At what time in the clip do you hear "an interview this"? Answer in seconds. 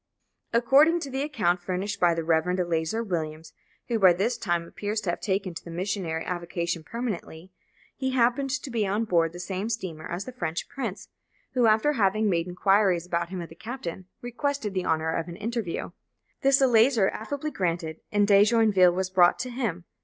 15.27-16.63